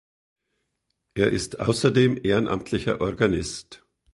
[1.13, 3.83] Er ist außerdem ehrenamtlicher Organist.